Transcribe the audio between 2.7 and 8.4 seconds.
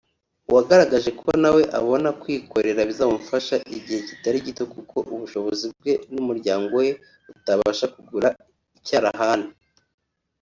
bizamufata igihe kitari gito kuko ubushobozi bwe n’umuryango we butabasha kugura